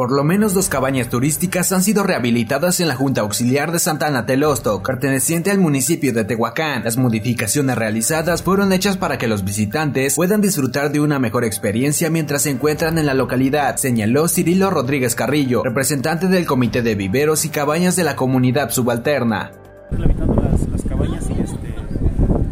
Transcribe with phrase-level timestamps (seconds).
[0.00, 4.24] Por lo menos dos cabañas turísticas han sido rehabilitadas en la Junta Auxiliar de Santana
[4.24, 6.84] Telosto, perteneciente al municipio de Tehuacán.
[6.84, 12.08] Las modificaciones realizadas fueron hechas para que los visitantes puedan disfrutar de una mejor experiencia
[12.08, 17.44] mientras se encuentran en la localidad, señaló Cirilo Rodríguez Carrillo, representante del Comité de Viveros
[17.44, 19.52] y Cabañas de la Comunidad Subalterna.
[19.90, 21.74] Las, las cabañas y este,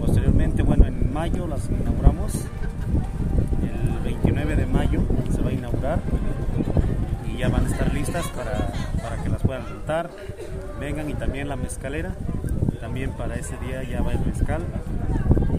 [0.00, 2.32] posteriormente, bueno, en mayo las inauguramos,
[10.80, 12.14] Vengan y también la mezcalera,
[12.80, 14.62] también para ese día ya va el mezcal.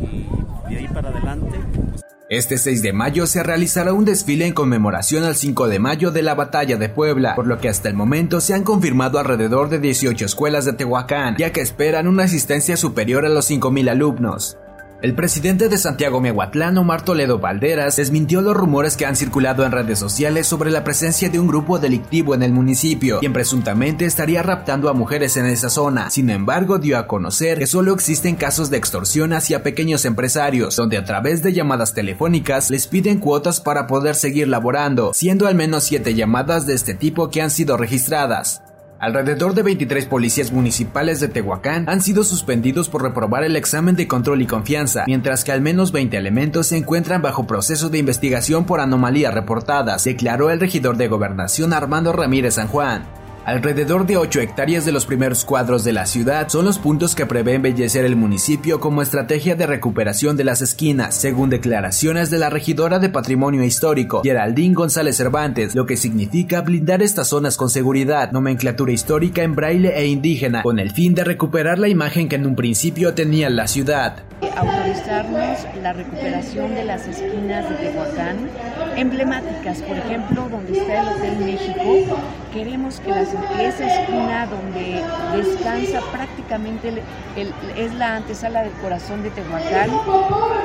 [0.00, 0.26] Y
[0.68, 1.58] de ahí para adelante.
[1.74, 6.10] Pues, este 6 de mayo se realizará un desfile en conmemoración al 5 de mayo
[6.10, 9.70] de la Batalla de Puebla, por lo que hasta el momento se han confirmado alrededor
[9.70, 14.58] de 18 escuelas de Tehuacán, ya que esperan una asistencia superior a los 5.000 alumnos.
[15.00, 19.70] El presidente de Santiago Mehuatlán, Omar Toledo Valderas, desmintió los rumores que han circulado en
[19.70, 24.42] redes sociales sobre la presencia de un grupo delictivo en el municipio, quien presuntamente estaría
[24.42, 26.10] raptando a mujeres en esa zona.
[26.10, 30.98] Sin embargo, dio a conocer que solo existen casos de extorsión hacia pequeños empresarios, donde
[30.98, 35.84] a través de llamadas telefónicas les piden cuotas para poder seguir laborando, siendo al menos
[35.84, 38.62] siete llamadas de este tipo que han sido registradas.
[39.00, 44.08] Alrededor de 23 policías municipales de Tehuacán han sido suspendidos por reprobar el examen de
[44.08, 48.64] control y confianza, mientras que al menos 20 elementos se encuentran bajo proceso de investigación
[48.64, 53.17] por anomalías reportadas, declaró el regidor de gobernación Armando Ramírez San Juan.
[53.48, 57.24] Alrededor de 8 hectáreas de los primeros cuadros de la ciudad son los puntos que
[57.24, 62.50] prevé embellecer el municipio como estrategia de recuperación de las esquinas, según declaraciones de la
[62.50, 68.32] regidora de Patrimonio Histórico, Geraldine González Cervantes, lo que significa blindar estas zonas con seguridad,
[68.32, 72.44] nomenclatura histórica en braille e indígena, con el fin de recuperar la imagen que en
[72.44, 74.27] un principio tenía la ciudad.
[74.58, 78.50] Autorizarnos la recuperación de las esquinas de Tehuacán,
[78.96, 82.18] emblemáticas, por ejemplo, donde está el Hotel México,
[82.52, 85.00] queremos que esa esquina donde
[85.36, 87.02] descansa prácticamente
[87.76, 89.90] es la antesala del corazón de Tehuacán,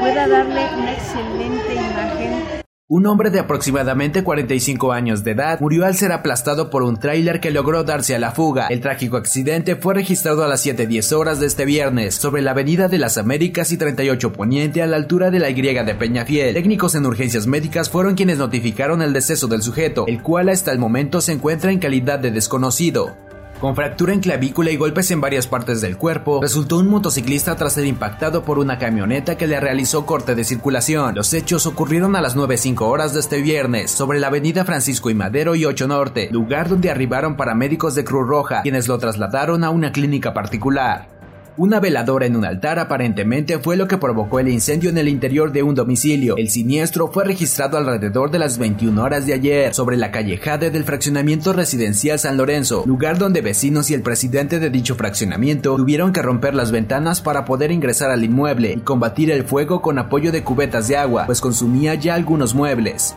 [0.00, 5.96] pueda darle una excelente imagen un hombre de aproximadamente 45 años de edad murió al
[5.96, 8.68] ser aplastado por un tráiler que logró darse a la fuga.
[8.68, 12.86] El trágico accidente fue registrado a las 7.10 horas de este viernes sobre la avenida
[12.86, 16.54] de las Américas y 38 Poniente a la altura de la Y de Peñafiel.
[16.54, 20.78] Técnicos en urgencias médicas fueron quienes notificaron el deceso del sujeto, el cual hasta el
[20.78, 23.16] momento se encuentra en calidad de desconocido.
[23.60, 27.72] Con fractura en clavícula y golpes en varias partes del cuerpo, resultó un motociclista tras
[27.72, 31.14] ser impactado por una camioneta que le realizó corte de circulación.
[31.14, 35.14] Los hechos ocurrieron a las 9.05 horas de este viernes, sobre la avenida Francisco y
[35.14, 39.70] Madero y 8 Norte, lugar donde arribaron paramédicos de Cruz Roja, quienes lo trasladaron a
[39.70, 41.15] una clínica particular.
[41.58, 45.52] Una veladora en un altar aparentemente fue lo que provocó el incendio en el interior
[45.52, 46.36] de un domicilio.
[46.36, 50.70] El siniestro fue registrado alrededor de las 21 horas de ayer sobre la calle Jade
[50.70, 56.12] del fraccionamiento residencial San Lorenzo, lugar donde vecinos y el presidente de dicho fraccionamiento tuvieron
[56.12, 60.32] que romper las ventanas para poder ingresar al inmueble y combatir el fuego con apoyo
[60.32, 63.16] de cubetas de agua, pues consumía ya algunos muebles.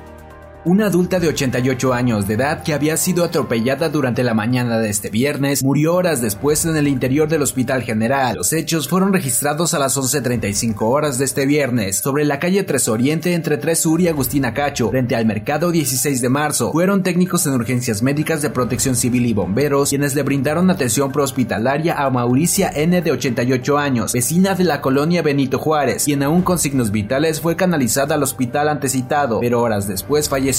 [0.69, 4.91] Una adulta de 88 años de edad que había sido atropellada durante la mañana de
[4.91, 8.35] este viernes murió horas después en el interior del Hospital General.
[8.35, 12.87] Los hechos fueron registrados a las 11.35 horas de este viernes sobre la calle 3
[12.89, 16.71] Oriente entre 3 Sur y Agustina Cacho, frente al mercado 16 de marzo.
[16.71, 21.95] Fueron técnicos en urgencias médicas de protección civil y bomberos quienes le brindaron atención prehospitalaria
[21.95, 26.59] a Mauricia N de 88 años, vecina de la colonia Benito Juárez, quien aún con
[26.59, 30.58] signos vitales fue canalizada al hospital antecitado, pero horas después falleció